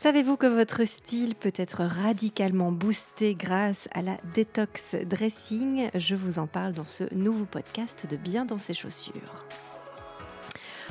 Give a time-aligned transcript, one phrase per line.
[0.00, 5.88] Savez-vous que votre style peut être radicalement boosté grâce à la détox dressing?
[5.94, 9.46] Je vous en parle dans ce nouveau podcast de Bien dans ses chaussures.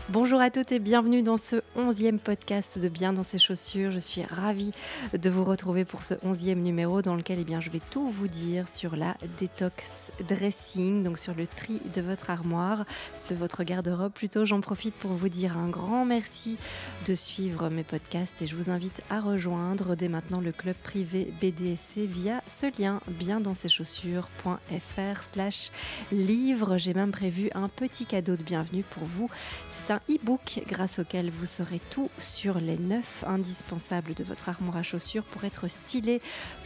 [0.10, 3.90] Bonjour à toutes et bienvenue dans ce onzième podcast de Bien dans ses chaussures.
[3.90, 4.72] Je suis ravie
[5.20, 8.28] de vous retrouver pour ce onzième numéro dans lequel eh bien, je vais tout vous
[8.28, 12.86] dire sur la détox dressing, donc sur le tri de votre armoire,
[13.32, 14.46] de votre garde-robe plutôt.
[14.46, 16.60] J'en profite pour vous dire un grand merci
[17.08, 21.34] de suivre mes podcasts et je vous invite à rejoindre dès maintenant le club privé
[21.42, 25.72] BDSC via ce lien bien dans ses chaussures.fr slash
[26.12, 26.78] livre.
[26.78, 29.32] J'ai même prévu un petit cadeau de bienvenue pour vous.
[29.96, 34.84] Un e-book grâce auquel vous saurez tout sur les 9 indispensables de votre armoire à
[34.84, 36.22] chaussures pour être stylé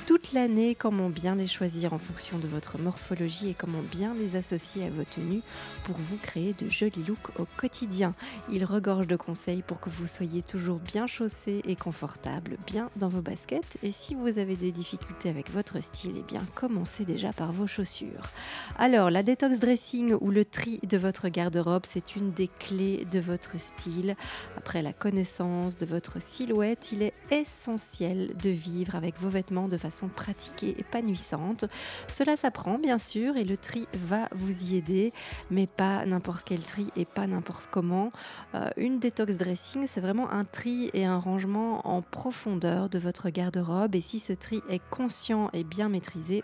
[0.10, 4.36] toute l'année, comment bien les choisir en fonction de votre morphologie et comment bien les
[4.36, 5.44] associer à vos tenues
[5.84, 8.16] pour vous créer de jolis looks au quotidien.
[8.52, 13.08] Il regorge de conseils pour que vous soyez toujours bien chaussé et confortable, bien dans
[13.08, 13.78] vos baskets.
[13.84, 17.68] Et si vous avez des difficultés avec votre style, eh bien commencez déjà par vos
[17.68, 18.32] chaussures.
[18.80, 23.20] Alors, la détox dressing ou le tri de votre garde-robe, c'est une des clés de
[23.20, 24.16] votre style.
[24.58, 29.78] Après la connaissance de votre silhouette, il est essentiel de vivre avec vos vêtements de
[29.78, 31.66] façon pratique et épanouissante.
[32.08, 35.14] Cela s'apprend bien sûr et le tri va vous y aider,
[35.52, 38.12] mais pas n'importe quel tri et pas n'importe comment.
[38.56, 43.30] Euh, une détox dressing, c'est vraiment un tri et un rangement en profondeur de votre
[43.30, 46.44] garde-robe et si ce tri est conscient et bien maîtrisé,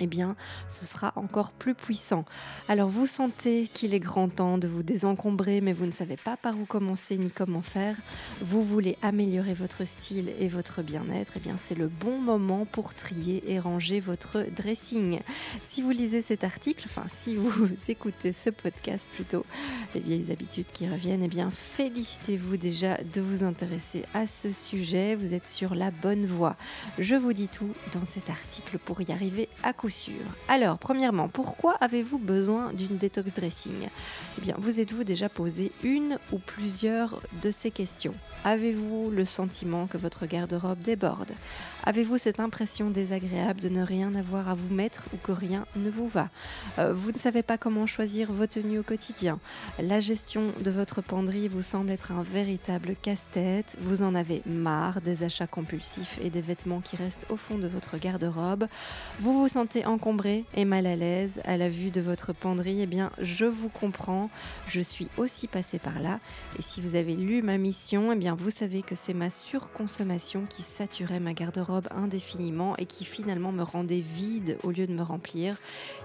[0.00, 0.36] eh bien,
[0.68, 2.24] ce sera encore plus puissant.
[2.68, 6.36] Alors, vous sentez qu'il est grand temps de vous désencombrer, mais vous ne savez pas
[6.36, 7.96] par où commencer ni comment faire.
[8.42, 11.32] Vous voulez améliorer votre style et votre bien-être.
[11.36, 15.20] Eh bien, c'est le bon moment pour trier et ranger votre dressing.
[15.68, 19.46] Si vous lisez cet article, enfin, si vous écoutez ce podcast plutôt,
[19.94, 25.14] les vieilles habitudes qui reviennent, eh bien, félicitez-vous déjà de vous intéresser à ce sujet.
[25.14, 26.56] Vous êtes sur la bonne voie.
[26.98, 29.85] Je vous dis tout dans cet article pour y arriver à coup
[30.48, 33.88] alors, premièrement, pourquoi avez-vous besoin d'une détox dressing?
[34.38, 38.14] Eh bien, vous êtes-vous déjà posé une ou plusieurs de ces questions?
[38.44, 41.32] Avez-vous le sentiment que votre garde-robe déborde?
[41.84, 45.88] Avez-vous cette impression désagréable de ne rien avoir à vous mettre ou que rien ne
[45.88, 46.30] vous va?
[46.78, 49.38] Euh, Vous ne savez pas comment choisir vos tenues au quotidien.
[49.80, 53.76] La gestion de votre penderie vous semble être un véritable casse-tête.
[53.80, 57.68] Vous en avez marre des achats compulsifs et des vêtements qui restent au fond de
[57.68, 58.66] votre garde-robe.
[59.20, 62.86] Vous vous sentez encombré et mal à l'aise à la vue de votre penderie, eh
[62.86, 64.30] bien, je vous comprends.
[64.66, 66.20] Je suis aussi passée par là.
[66.58, 70.46] Et si vous avez lu ma mission, eh bien, vous savez que c'est ma surconsommation
[70.48, 75.02] qui saturait ma garde-robe indéfiniment et qui finalement me rendait vide au lieu de me
[75.02, 75.58] remplir.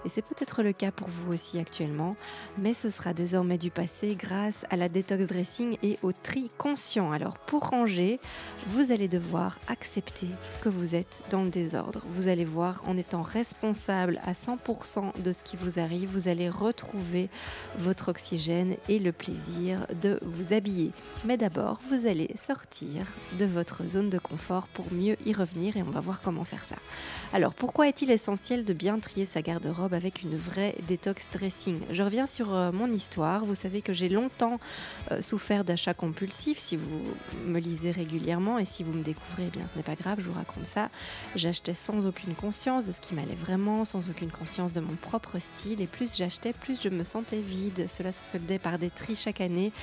[0.06, 2.16] Et c'est peut-être le cas pour vous aussi actuellement,
[2.58, 7.12] mais ce sera désormais du passé grâce à la détox dressing et au tri conscient.
[7.12, 8.20] Alors, pour ranger,
[8.68, 10.28] vous allez devoir accepter
[10.62, 12.02] que vous êtes dans le désordre.
[12.08, 16.28] Vous allez voir en étant responsable responsable à 100% de ce qui vous arrive, vous
[16.28, 17.30] allez retrouver
[17.78, 20.92] votre oxygène et le plaisir de vous habiller.
[21.26, 23.06] Mais d'abord, vous allez sortir
[23.38, 26.66] de votre zone de confort pour mieux y revenir et on va voir comment faire
[26.66, 26.76] ça.
[27.34, 31.80] Alors, pourquoi est-il essentiel de bien trier sa garde-robe avec une vraie détox dressing?
[31.92, 33.46] Je reviens sur euh, mon histoire.
[33.46, 34.60] Vous savez que j'ai longtemps
[35.12, 36.58] euh, souffert d'achats compulsifs.
[36.58, 37.04] Si vous
[37.46, 40.26] me lisez régulièrement et si vous me découvrez, eh bien ce n'est pas grave, je
[40.26, 40.90] vous raconte ça.
[41.36, 43.51] J'achetais sans aucune conscience de ce qui m'allait vraiment
[43.84, 45.82] sans aucune conscience de mon propre style.
[45.82, 47.86] Et plus j'achetais, plus je me sentais vide.
[47.88, 49.74] Cela se soldait par des tris chaque année,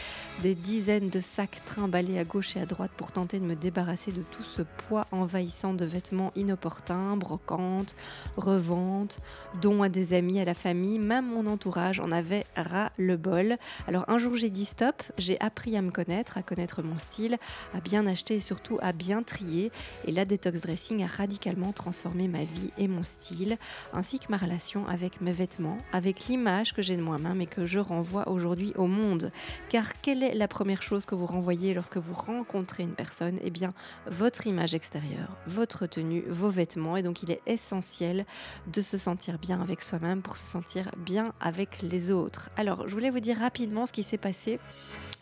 [0.43, 4.11] des dizaines de sacs trimballés à gauche et à droite pour tenter de me débarrasser
[4.11, 7.95] de tout ce poids envahissant de vêtements inopportuns, brocantes,
[8.39, 9.19] reventes,
[9.61, 13.59] dons à des amis, à la famille, même mon entourage en avait ras le bol.
[13.87, 17.37] Alors un jour j'ai dit stop, j'ai appris à me connaître, à connaître mon style,
[17.75, 19.71] à bien acheter et surtout à bien trier.
[20.07, 23.58] Et la détox dressing a radicalement transformé ma vie et mon style
[23.93, 27.67] ainsi que ma relation avec mes vêtements, avec l'image que j'ai de moi-même et que
[27.67, 29.31] je renvoie aujourd'hui au monde.
[29.69, 33.39] Car quelle est la première chose que vous renvoyez lorsque vous rencontrez une personne?
[33.43, 33.73] Eh bien,
[34.07, 36.97] votre image extérieure, votre tenue, vos vêtements.
[36.97, 38.27] Et donc, il est essentiel
[38.67, 42.51] de se sentir bien avec soi-même pour se sentir bien avec les autres.
[42.57, 44.59] Alors, je voulais vous dire rapidement ce qui s'est passé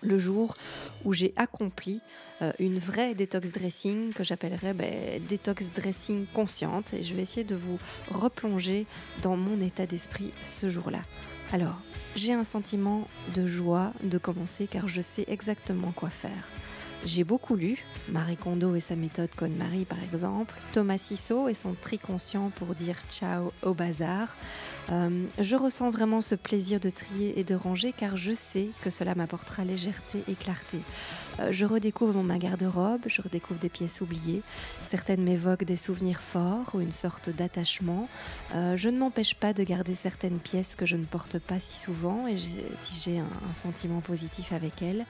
[0.02, 0.56] le jour
[1.04, 2.00] où j'ai accompli
[2.42, 7.44] euh, une vraie détox dressing que j'appellerais ben, détox dressing consciente et je vais essayer
[7.44, 7.78] de vous
[8.10, 8.86] replonger
[9.22, 11.00] dans mon état d'esprit ce jour-là.
[11.52, 11.80] Alors,
[12.16, 16.48] j'ai un sentiment de joie de commencer car je sais exactement quoi faire.
[17.04, 17.78] j'ai beaucoup lu,
[18.08, 22.74] Marie Kondo et sa méthode Conne-Marie par exemple, Thomas Sissot et son tri conscient pour
[22.74, 24.34] dire ciao au bazar.
[24.92, 28.90] Euh, je ressens vraiment ce plaisir de trier et de ranger car je sais que
[28.90, 30.78] cela m'apportera légèreté et clarté.
[31.40, 34.42] Euh, je redécouvre ma garde-robe, je redécouvre des pièces oubliées.
[34.86, 38.08] Certaines m'évoquent des souvenirs forts ou une sorte d'attachement.
[38.54, 41.78] Euh, je ne m'empêche pas de garder certaines pièces que je ne porte pas si
[41.78, 42.36] souvent et
[42.80, 45.06] si j'ai un, sentiment positif avec elles.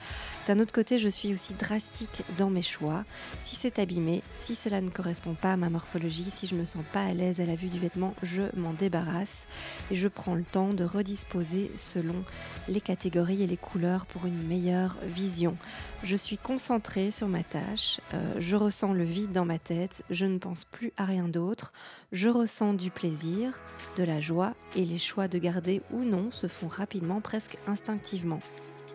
[0.47, 3.03] D'un autre côté, je suis aussi drastique dans mes choix.
[3.43, 6.83] Si c'est abîmé, si cela ne correspond pas à ma morphologie, si je me sens
[6.93, 9.47] pas à l'aise à la vue du vêtement, je m'en débarrasse
[9.91, 12.23] et je prends le temps de redisposer selon
[12.67, 15.55] les catégories et les couleurs pour une meilleure vision.
[16.03, 20.25] Je suis concentrée sur ma tâche, euh, je ressens le vide dans ma tête, je
[20.25, 21.73] ne pense plus à rien d'autre,
[22.11, 23.59] je ressens du plaisir,
[23.97, 28.41] de la joie et les choix de garder ou non se font rapidement, presque instinctivement.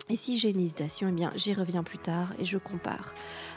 [0.09, 3.13] Et si j'ai une hésitation, eh bien j'y reviens plus tard et je compare.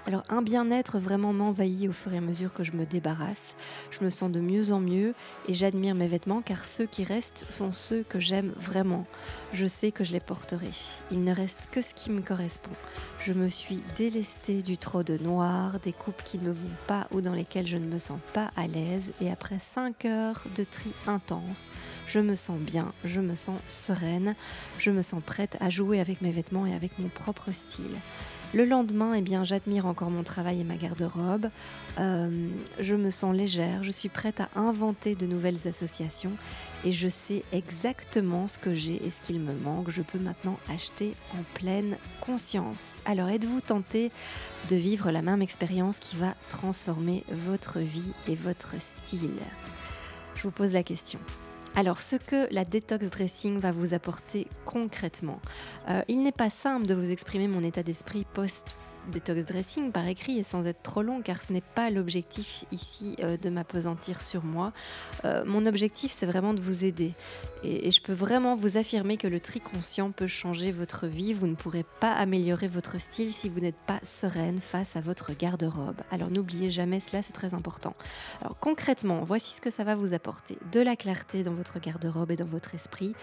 [0.06, 3.56] Alors un bien-être vraiment m'envahit au fur et à mesure que je me débarrasse.
[3.90, 5.14] Je me sens de mieux en mieux
[5.48, 9.06] et j'admire mes vêtements car ceux qui restent sont ceux que j'aime vraiment.
[9.54, 10.70] Je sais que je les porterai.
[11.10, 12.70] Il ne reste que ce qui me correspond.
[13.18, 17.08] Je me suis délestée du trop de noir, des coupes qui ne me vont pas
[17.10, 20.62] ou dans lesquelles je ne me sens pas à l'aise et après 5 heures de
[20.62, 21.72] tri intense,
[22.16, 24.34] je me sens bien, je me sens sereine,
[24.78, 27.94] je me sens prête à jouer avec mes vêtements et avec mon propre style.
[28.54, 31.50] Le lendemain, eh bien, j'admire encore mon travail et ma garde-robe.
[31.98, 32.48] Euh,
[32.80, 36.32] je me sens légère, je suis prête à inventer de nouvelles associations
[36.86, 39.90] et je sais exactement ce que j'ai et ce qu'il me manque.
[39.90, 43.02] Je peux maintenant acheter en pleine conscience.
[43.04, 44.10] Alors, êtes-vous tenté
[44.70, 49.42] de vivre la même expérience qui va transformer votre vie et votre style?
[50.34, 51.18] Je vous pose la question.
[51.78, 55.40] Alors, ce que la détox dressing va vous apporter concrètement,
[55.90, 58.76] euh, il n'est pas simple de vous exprimer mon état d'esprit post
[59.12, 63.16] détox dressing par écrit et sans être trop long car ce n'est pas l'objectif ici
[63.20, 64.72] euh, de m'apesantir sur moi.
[65.24, 67.14] Euh, mon objectif c'est vraiment de vous aider
[67.62, 71.32] et, je peux vraiment vous affirmer que le tri conscient peut changer votre vie.
[71.32, 75.32] Vous ne pourrez pas améliorer votre style si vous n'êtes pas sereine face à votre
[75.32, 75.96] garde-robe.
[76.10, 77.94] Alors n'oubliez jamais cela, c'est très important.
[78.40, 80.58] Alors concrètement, voici ce que ça va vous apporter.
[80.72, 83.14] De la clarté dans votre garde-robe et dans votre esprit,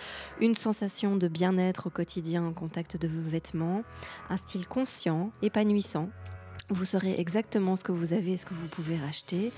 [0.41, 3.83] une sensation de bien-être au quotidien en contact de vos vêtements,
[4.29, 5.72] un style conscient, épanoui
[6.69, 9.51] vous saurez exactement ce que vous avez et ce que vous pouvez racheter.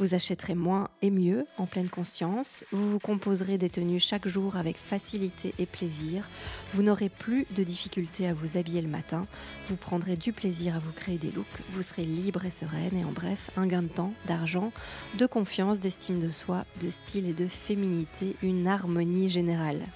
[0.00, 2.64] Vous achèterez moins et mieux en pleine conscience.
[2.72, 6.28] Vous vous composerez des tenues chaque jour avec facilité et plaisir.
[6.72, 9.26] Vous n'aurez plus de difficultés à vous habiller le matin.
[9.68, 11.46] Vous prendrez du plaisir à vous créer des looks.
[11.70, 14.72] Vous serez libre et sereine et en bref, un gain de temps, d'argent,
[15.16, 19.86] de confiance, d'estime de soi, de style et de féminité, une harmonie générale.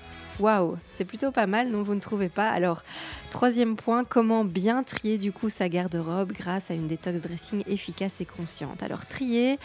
[0.40, 2.49] Waouh, c'est plutôt pas mal, non vous ne trouvez pas?
[2.49, 2.82] Alors,
[3.31, 8.20] troisième point, comment bien trier du coup sa garde-robe grâce à une détox dressing efficace
[8.20, 8.82] et consciente?
[8.82, 9.58] Alors, trier,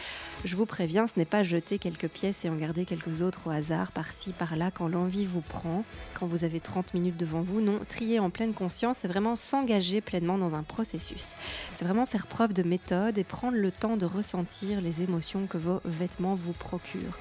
[0.44, 3.50] je vous préviens, ce n'est pas jeter quelques pièces et en garder quelques autres au
[3.50, 7.62] hasard par-ci, par-là quand l'envie vous prend, quand vous avez 30 minutes devant vous.
[7.62, 11.36] Non, trier en pleine conscience, c'est vraiment s'engager pleinement dans un processus.
[11.78, 15.58] C'est vraiment faire preuve de méthode et prendre le temps de ressentir les émotions que
[15.58, 17.18] vos vêtements vous procurent.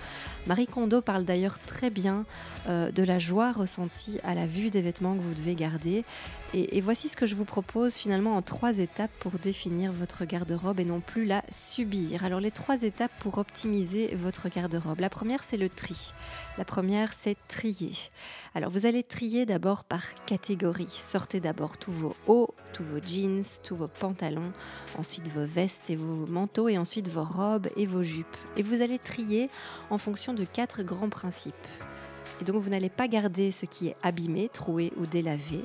[0.46, 2.25] Marie Kondo parle d'ailleurs très bien
[2.69, 6.04] euh, de la joie ressentie à la vue des vêtements que vous devez garder.
[6.54, 10.81] Et, voici ce que je vous propose finalement en trois étapes pour définir votre garde-robe
[10.81, 12.25] et non plus la subir.
[12.25, 15.00] Alors les trois étapes pour optimiser votre garde-robe.
[15.00, 16.14] La première, c'est le tri.
[16.56, 17.93] La première, c'est trier.
[18.54, 20.88] Alors vous allez trier d'abord par catégorie.
[20.88, 24.53] Sortez d'abord tous vos hauts, tous vos jeans, tous vos pantalons,
[24.98, 28.36] ensuite vos vestes et vos manteaux et ensuite vos robes et vos jupes.
[28.56, 29.50] Et vous allez trier
[29.91, 31.55] en fonction de quatre grands principes.
[32.40, 35.64] Et donc vous n'allez pas garder ce qui est abîmé, troué ou délavé.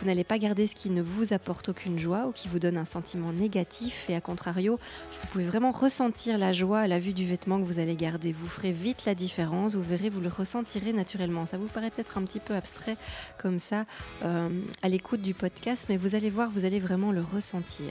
[0.00, 2.78] Vous n'allez pas garder ce qui ne vous apporte aucune joie ou qui vous donne
[2.78, 4.08] un sentiment négatif.
[4.08, 4.78] Et à contrario,
[5.20, 8.32] vous pouvez vraiment ressentir la joie à la vue du vêtement que vous allez garder.
[8.32, 11.44] Vous ferez vite la différence, vous verrez, vous le ressentirez naturellement.
[11.44, 12.96] Ça vous paraît peut-être un petit peu abstrait
[13.36, 13.84] comme ça
[14.24, 14.48] euh,
[14.80, 17.90] à l'écoute du podcast, mais vous allez voir, vous allez vraiment le ressentir.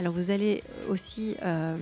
[0.00, 1.76] Alors vous allez aussi euh,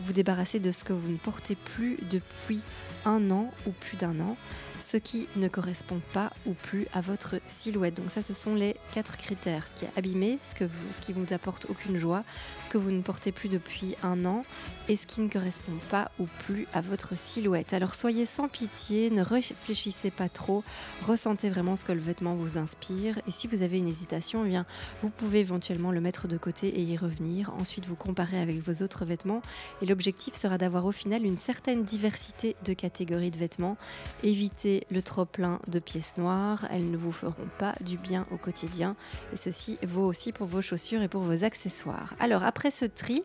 [0.00, 2.60] vous débarrasser de ce que vous ne portez plus depuis
[3.08, 4.36] un an ou plus d'un an
[4.78, 7.94] ce qui ne correspond pas ou plus à votre silhouette.
[7.94, 9.66] Donc ça, ce sont les quatre critères.
[9.66, 12.24] Ce qui est abîmé, ce, que vous, qui vous apporte aucune joie,
[12.66, 14.44] ce que vous ne portez plus depuis un an
[14.88, 17.72] et ce qui ne correspond pas ou plus à votre silhouette.
[17.72, 20.64] Alors soyez sans pitié, ne réfléchissez pas trop,
[21.06, 23.18] ressentez vraiment ce que le vêtement vous inspire.
[23.26, 24.66] Et si vous avez une hésitation, eh bien,
[25.02, 27.52] vous pouvez éventuellement le mettre de côté et y revenir.
[27.58, 29.42] Ensuite, vous comparez avec vos autres vêtements
[29.82, 33.76] Et l'objectif sera d'avoir au final une certaine diversité de catégories de vêtements.
[34.22, 38.36] Évitez le trop plein de pièces noires, elles ne vous feront pas du bien au
[38.36, 38.96] quotidien.
[39.32, 42.14] Et ceci vaut aussi pour vos chaussures et pour vos accessoires.
[42.20, 43.22] Alors après ce tri,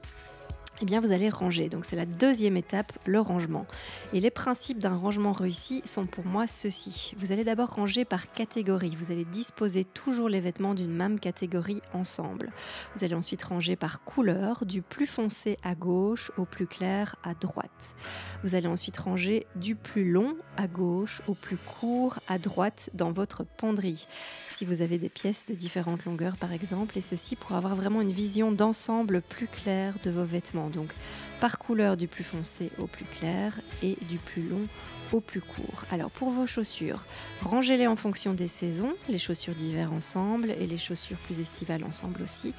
[0.81, 1.69] eh bien vous allez ranger.
[1.69, 3.65] Donc c'est la deuxième étape, le rangement.
[4.13, 7.13] Et les principes d'un rangement réussi sont pour moi ceux-ci.
[7.17, 8.95] Vous allez d'abord ranger par catégorie.
[8.99, 12.51] Vous allez disposer toujours les vêtements d'une même catégorie ensemble.
[12.95, 17.33] Vous allez ensuite ranger par couleur, du plus foncé à gauche au plus clair à
[17.33, 17.95] droite.
[18.43, 23.11] Vous allez ensuite ranger du plus long à gauche au plus court à droite dans
[23.11, 24.07] votre penderie.
[24.49, 28.01] Si vous avez des pièces de différentes longueurs par exemple, et ceci pour avoir vraiment
[28.01, 30.93] une vision d'ensemble plus claire de vos vêtements donc
[31.39, 34.67] par couleur du plus foncé au plus clair et du plus long
[35.11, 35.85] au plus court.
[35.91, 37.03] Alors pour vos chaussures,
[37.41, 42.21] rangez-les en fonction des saisons, les chaussures d'hiver ensemble et les chaussures plus estivales ensemble
[42.23, 42.53] aussi.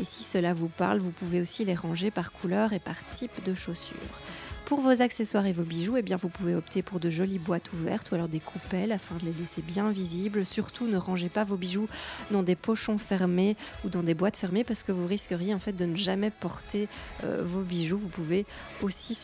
[0.00, 3.42] Et si cela vous parle, vous pouvez aussi les ranger par couleur et par type
[3.44, 3.96] de chaussures.
[4.66, 7.72] Pour vos accessoires et vos bijoux, eh bien, vous pouvez opter pour de jolies boîtes
[7.72, 10.44] ouvertes ou alors des coupelles afin de les laisser bien visibles.
[10.44, 11.86] Surtout, ne rangez pas vos bijoux
[12.32, 15.72] dans des pochons fermés ou dans des boîtes fermées parce que vous risqueriez en fait
[15.72, 16.88] de ne jamais porter
[17.22, 17.96] euh, vos bijoux.
[17.96, 18.44] Vous pouvez
[18.82, 19.16] aussi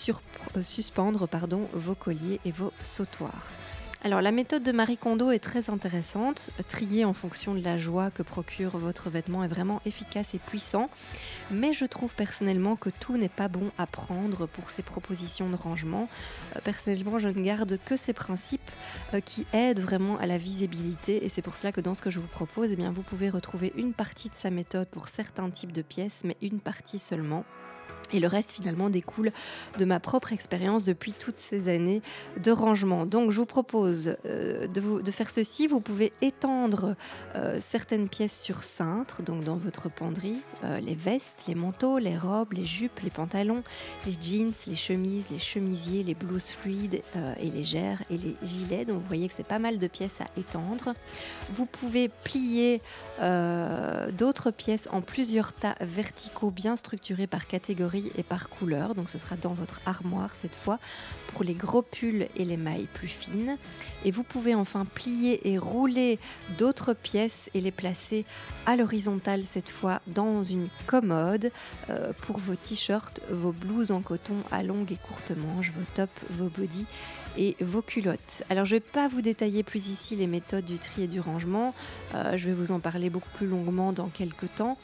[0.57, 1.29] euh, suspendre
[1.73, 3.49] vos colliers et vos sautoirs.
[4.05, 6.51] Alors la méthode de Marie Kondo est très intéressante.
[6.69, 10.91] Trier en fonction de la joie que procure votre vêtement est vraiment efficace et puissant.
[11.53, 15.55] Mais je trouve personnellement que tout n'est pas bon à prendre pour ces propositions de
[15.55, 16.09] rangement.
[16.57, 18.61] Euh, personnellement, je ne garde que ces principes
[19.15, 21.25] euh, qui aident vraiment à la visibilité.
[21.25, 23.31] Et c'est pour cela que dans ce que je vous propose, eh bien, vous pouvez
[23.31, 27.45] retrouver une partie de sa méthode pour certains types de pièces, mais une partie seulement.
[28.13, 29.33] Et le reste finalement découle
[29.79, 32.03] de ma propre expérience depuis toutes ces années
[32.43, 33.07] de rangement.
[33.07, 35.67] Donc je vous propose euh, de, faire ceci.
[35.67, 36.95] Vous pouvez étendre
[37.37, 42.17] euh, certaines pièces sur cintre, donc dans votre penderie, euh, les vestes, les manteaux, les
[42.17, 43.63] robes, les jupes, les pantalons,
[44.07, 47.03] les jeans, les chemises, les chemisiers, les blouses fluides
[47.41, 48.85] et légères et les gilets.
[48.85, 50.95] Donc vous voyez que c'est pas mal de pièces à étendre.
[51.51, 52.81] Vous pouvez plier
[53.21, 58.95] d'autres pièces en plusieurs tas verticaux bien structurés par catégorie et par couleur.
[58.95, 60.79] Donc ce sera dans votre armoire cette fois
[61.29, 63.57] pour les gros pulls et les mailles plus fines.
[64.05, 66.19] Et vous pouvez enfin plier et rouler
[66.59, 68.25] d'autres pièces et les placer
[68.67, 71.51] à l'horizontale cette fois dans une commode
[71.91, 76.13] euh, pour vos t-shirts, vos blouses en coton à longues et courtes manches, vos tops,
[76.31, 76.87] vos bodys
[77.39, 78.45] et vos culottes.
[78.51, 81.21] Alors je ne vais pas vous détailler plus ici les méthodes du tri et du
[81.21, 81.75] rangement,
[82.15, 84.77] euh, je vais vous en parler beaucoup plus longuement dans quelques temps.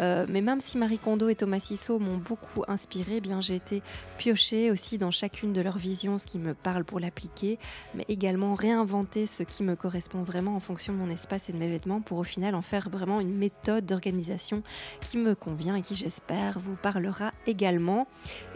[0.00, 3.54] Euh, mais même si Marie Kondo et Thomas Sissot m'ont beaucoup inspiré, eh bien j'ai
[3.54, 3.82] été
[4.18, 7.58] piocher aussi dans chacune de leurs visions ce qui me parle pour l'appliquer,
[7.94, 11.58] mais également réinventer ce qui me correspond vraiment en fonction de mon espace et de
[11.58, 14.62] mes vêtements pour au final en faire vraiment une méthode d'organisation
[15.00, 18.06] qui me convient et qui j'espère vous parlera également.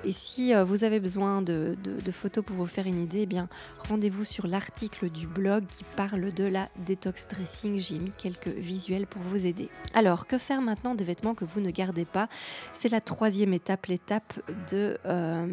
[0.04, 1.76] Et si euh, vous avez besoin de,
[2.12, 3.48] photos pour vous faire une idée, eh bien
[3.78, 7.78] rendez-vous sur l'article du blog qui parle de la détox dressing.
[7.78, 9.68] J'ai mis quelques visuels pour vous aider.
[9.94, 12.28] Alors que faire maintenant des vêtements que vous ne gardez pas.
[12.72, 14.34] C'est la troisième étape, l'étape
[14.70, 15.46] de, euh,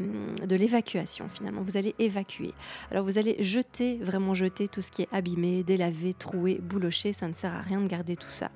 [0.45, 1.61] de l'évacuation finalement.
[1.61, 2.53] Vous allez évacuer.
[2.91, 7.13] Alors vous allez jeter, vraiment jeter tout ce qui est abîmé, délavé, troué, bouloché.
[7.13, 8.51] Ça ne sert à rien de garder tout ça.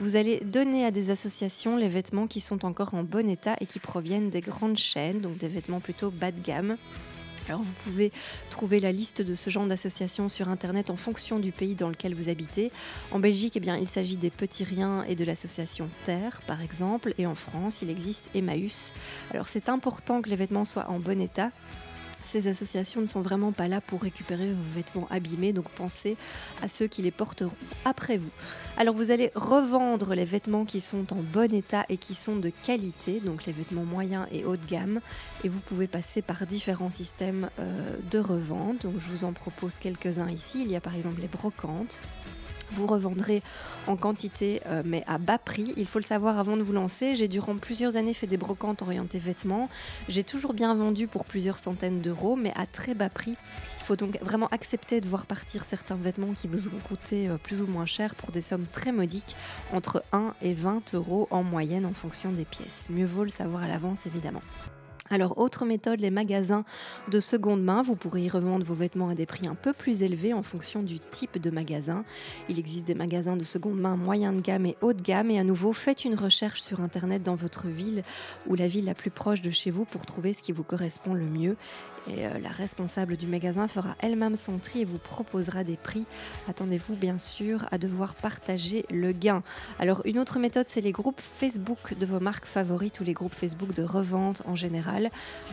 [0.00, 3.66] Vous allez donner à des associations les vêtements qui sont encore en bon état et
[3.66, 6.76] qui proviennent des grandes chaînes, donc des vêtements plutôt bas de gamme.
[7.48, 8.12] Alors vous pouvez
[8.50, 12.14] trouver la liste de ce genre d'associations sur internet en fonction du pays dans lequel
[12.14, 12.72] vous habitez.
[13.12, 17.26] En Belgique, eh il s'agit des Petits Riens et de l'association Terre, par exemple, et
[17.26, 18.92] en France, il existe Emmaüs.
[19.32, 21.50] Alors c'est important que les vêtements soient en bon état
[22.26, 26.16] ces associations ne sont vraiment pas là pour récupérer vos vêtements abîmés, donc pensez
[26.62, 27.50] à ceux qui les porteront
[27.84, 28.30] après vous.
[28.76, 32.50] Alors vous allez revendre les vêtements qui sont en bon état et qui sont de
[32.64, 35.00] qualité, donc les vêtements moyens et haut de gamme,
[35.44, 38.82] et vous pouvez passer par différents systèmes euh, de revente.
[38.82, 40.62] Donc je vous en propose quelques-uns ici.
[40.62, 42.00] Il y a par exemple les brocantes
[42.72, 43.42] vous revendrez
[43.86, 45.72] en quantité euh, mais à bas prix.
[45.76, 47.14] Il faut le savoir avant de vous lancer.
[47.14, 49.68] J'ai durant plusieurs années fait des brocantes orientées vêtements.
[50.08, 53.36] J'ai toujours bien vendu pour plusieurs centaines d'euros mais à très bas prix.
[53.80, 57.36] Il faut donc vraiment accepter de voir partir certains vêtements qui vous ont coûté euh,
[57.36, 59.36] plus ou moins cher pour des sommes très modiques,
[59.72, 62.88] entre 1 et 20 euros en moyenne en fonction des pièces.
[62.90, 64.42] Mieux vaut le savoir à l'avance évidemment.
[65.10, 66.64] Alors, autre méthode, les magasins
[67.08, 67.82] de seconde main.
[67.82, 70.82] Vous pourrez y revendre vos vêtements à des prix un peu plus élevés en fonction
[70.82, 72.04] du type de magasin.
[72.48, 75.30] Il existe des magasins de seconde main moyen de gamme et haut de gamme.
[75.30, 78.02] Et à nouveau, faites une recherche sur Internet dans votre ville
[78.46, 81.14] ou la ville la plus proche de chez vous pour trouver ce qui vous correspond
[81.14, 81.56] le mieux.
[82.08, 86.06] Et euh, la responsable du magasin fera elle-même son tri et vous proposera des prix.
[86.48, 89.42] Attendez-vous bien sûr à devoir partager le gain.
[89.78, 93.34] Alors, une autre méthode, c'est les groupes Facebook de vos marques favorites ou les groupes
[93.34, 94.95] Facebook de revente en général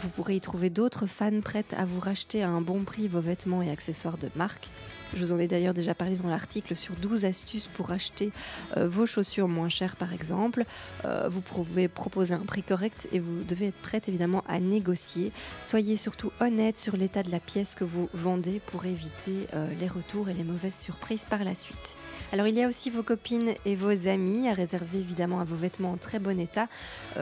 [0.02, 3.22] Vous pourrez y trouver d'autres fans prêtes à vous racheter à un bon prix vos
[3.22, 4.68] vêtements et accessoires de marque.
[5.16, 8.32] Je vous en ai d'ailleurs déjà parlé dans l'article sur 12 astuces pour acheter
[8.78, 10.66] euh, vos chaussures moins chères par exemple.
[11.06, 15.32] Euh, vous pouvez proposer un prix correct et vous devez être prête évidemment à négocier.
[15.62, 19.88] Soyez surtout honnête sur l'état de la pièce que vous vendez pour éviter euh, les
[19.88, 21.96] retours et les mauvaises surprises par la suite.
[22.32, 25.56] Alors il y a aussi vos copines et vos amis à réserver évidemment à vos
[25.56, 26.68] vêtements en très bon état.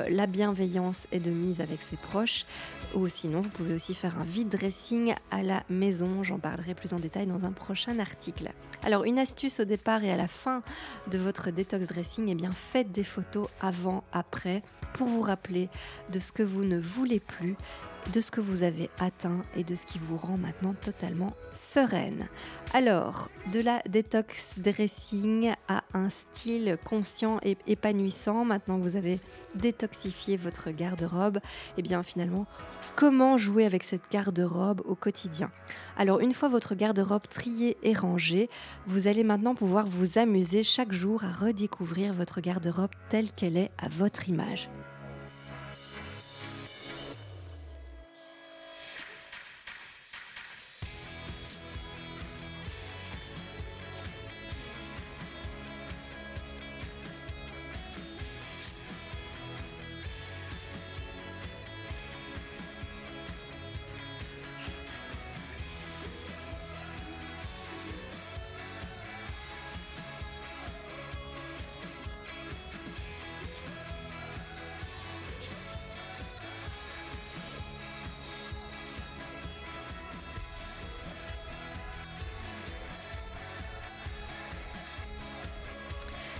[0.09, 2.45] la bienveillance est de mise avec ses proches.
[2.93, 6.23] Ou sinon, vous pouvez aussi faire un vide dressing à la maison.
[6.23, 8.51] J'en parlerai plus en détail dans un prochain article.
[8.83, 10.61] Alors, une astuce au départ et à la fin
[11.09, 15.69] de votre détox dressing, eh bien, faites des photos avant, après, pour vous rappeler
[16.11, 17.55] de ce que vous ne voulez plus
[18.13, 22.27] de ce que vous avez atteint et de ce qui vous rend maintenant totalement sereine.
[22.73, 29.19] Alors, de la détox dressing à un style conscient et épanouissant, maintenant que vous avez
[29.55, 31.39] détoxifié votre garde-robe, et
[31.77, 32.45] eh bien finalement,
[32.95, 35.51] comment jouer avec cette garde-robe au quotidien?
[35.97, 38.49] Alors, une fois votre garde-robe triée et rangée,
[38.87, 43.71] vous allez maintenant pouvoir vous amuser chaque jour à redécouvrir votre garde-robe telle qu'elle est
[43.77, 44.69] à votre image.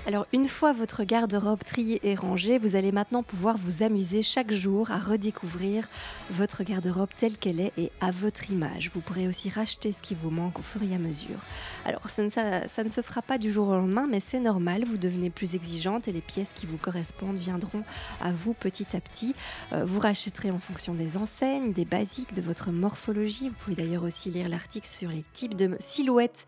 [0.08, 4.52] Alors une fois votre garde-robe triée et rangée, vous allez maintenant pouvoir vous amuser chaque
[4.52, 5.88] jour à redécouvrir
[6.32, 8.90] votre garde-robe telle qu'elle est et à votre image.
[8.96, 11.38] Vous pourrez aussi racheter ce qui vous manque au fur et à mesure.
[11.86, 15.30] Alors ça ne, se fera pas du jour au lendemain, mais c'est normal, vous devenez
[15.30, 17.84] plus exigeante et les pièces qui vous correspondent viendront
[18.22, 19.34] à vous petit à petit.
[19.72, 23.50] Euh, vous rachèterez en fonction des enseignes, des basiques, de votre morphologie.
[23.50, 26.48] Vous pouvez d'ailleurs aussi lire l'article sur les types de silhouettes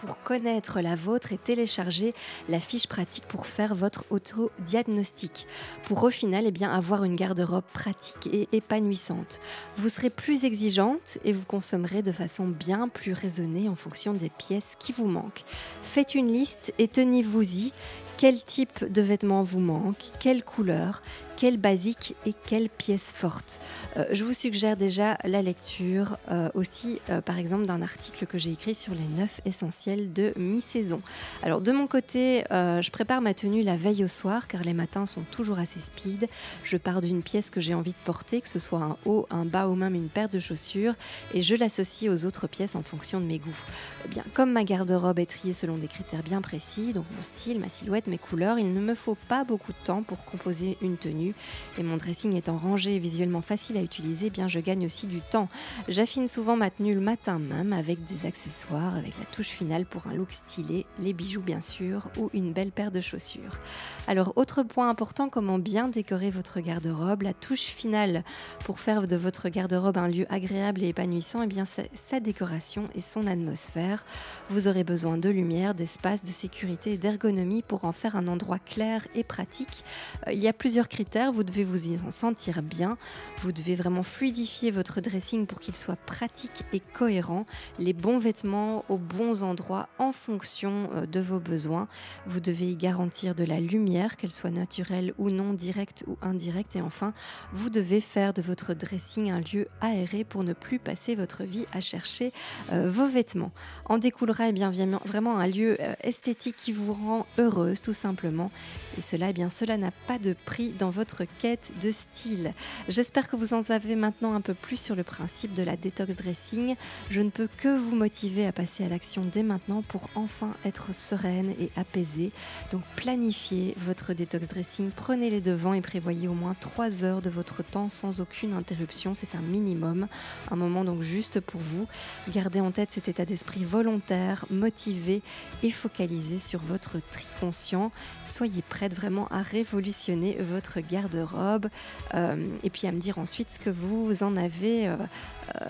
[0.00, 2.14] pour connaître la vôtre et télécharger
[2.48, 5.46] la fiche pratique pour faire votre auto-diagnostic.
[5.82, 9.40] Pour au final eh bien, avoir une garde-robe pratique et épanouissante.
[9.76, 14.30] Vous serez plus exigeante et vous consommerez de façon bien plus raisonnée en fonction des
[14.30, 15.44] pièces qui vous manquent.
[15.82, 17.72] Faites une liste et tenez-vous-y.
[18.16, 21.02] Quel type de vêtements vous manque Quelle couleur?
[21.40, 23.60] Quelle basique et quelle pièce forte.
[23.96, 28.36] Euh, je vous suggère déjà la lecture euh, aussi, euh, par exemple, d'un article que
[28.36, 31.00] j'ai écrit sur les 9 essentiels de mi-saison.
[31.42, 35.06] Alors, de mon côté, je prépare ma tenue la veille au soir car les matins
[35.06, 36.28] sont toujours assez speed.
[36.62, 39.46] Je pars d'une pièce que j'ai envie de porter, que ce soit un haut, un
[39.46, 40.92] bas ou même une paire de chaussures,
[41.32, 43.62] et je l'associe aux autres pièces en fonction de mes goûts.
[44.04, 47.60] Eh bien, comme ma garde-robe est triée selon des critères bien précis, donc mon style,
[47.60, 50.98] ma silhouette, mes couleurs, il ne me faut pas beaucoup de temps pour composer une
[50.98, 51.29] tenue
[51.78, 55.06] et mon dressing étant rangé et visuellement facile à utiliser, eh bien je gagne aussi
[55.06, 55.48] du temps.
[55.88, 60.06] J'affine souvent ma tenue le matin même avec des accessoires, avec la touche finale pour
[60.06, 63.58] un look stylé, les bijoux bien sûr ou une belle paire de chaussures.
[64.06, 68.24] Alors autre point important, comment bien décorer votre garde-robe, la touche finale
[68.64, 73.00] pour faire de votre garde-robe un lieu agréable et épanouissant, eh bien sa décoration et
[73.00, 74.04] son atmosphère.
[74.48, 78.58] Vous aurez besoin de lumière, d'espace, de sécurité et d'ergonomie pour en faire un endroit
[78.58, 79.84] clair et pratique.
[80.26, 82.96] Euh, il y a plusieurs critères vous devez vous y sentir bien,
[83.42, 87.44] vous devez vraiment fluidifier votre dressing pour qu'il soit pratique et cohérent,
[87.78, 91.88] les bons vêtements aux bons endroits en fonction euh, de vos besoins.
[92.26, 96.76] Vous devez y garantir de la lumière, qu'elle soit naturelle ou non, directe ou indirecte.
[96.76, 97.12] Et enfin,
[97.52, 101.64] vous devez faire de votre dressing un lieu aéré pour ne plus passer votre vie
[101.72, 102.32] à chercher
[102.72, 103.52] euh, vos vêtements.
[103.84, 104.70] En découlera eh bien,
[105.04, 108.50] vraiment un lieu euh, esthétique qui vous rend heureuse tout simplement.
[108.96, 111.09] Et cela, eh bien, cela n'a pas de prix dans votre
[111.40, 112.52] quête de style.
[112.88, 116.16] J'espère que vous en savez maintenant un peu plus sur le principe de la détox
[116.16, 116.76] dressing.
[117.10, 120.94] Je ne peux que vous motiver à passer à l'action dès maintenant pour enfin être
[120.94, 122.32] sereine et apaisée.
[122.72, 127.30] Donc planifiez votre détox dressing, prenez les devants et prévoyez au moins 3 heures de
[127.30, 129.14] votre temps sans aucune interruption.
[129.14, 130.06] C'est un minimum,
[130.50, 131.86] un moment donc juste pour vous.
[132.32, 135.22] Gardez en tête cet état d'esprit volontaire, motivé
[135.62, 137.92] et focalisé sur votre tri conscient.
[138.26, 141.68] Soyez prête vraiment à révolutionner votre garde-robe
[142.14, 144.90] et puis à me dire ensuite ce que vous en avez,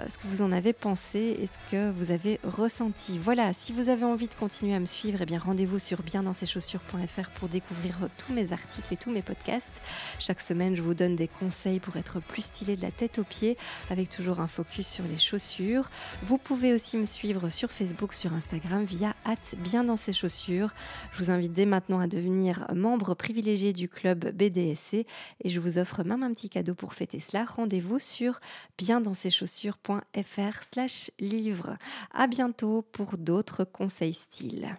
[0.08, 3.18] ce que vous en avez pensé et ce que vous avez ressenti.
[3.18, 7.30] Voilà, si vous avez envie de continuer à me suivre, eh bien rendez-vous sur biendansceschaussures.fr
[7.34, 9.80] pour découvrir tous mes articles et tous mes podcasts.
[10.18, 13.24] Chaque semaine, je vous donne des conseils pour être plus stylé de la tête aux
[13.24, 13.56] pieds
[13.90, 15.90] avec toujours un focus sur les chaussures.
[16.22, 19.14] Vous pouvez aussi me suivre sur Facebook, sur Instagram via
[19.58, 20.74] bien ses chaussures.
[21.12, 25.06] Je vous invite dès maintenant à devenir membre privilégié du club BDSC
[25.42, 27.44] et je vous offre même un petit cadeau pour fêter cela.
[27.44, 28.40] Rendez-vous sur
[28.78, 31.76] biendansceschaussures.fr slash livre.
[32.12, 34.76] À bientôt pour d'autres conseils style.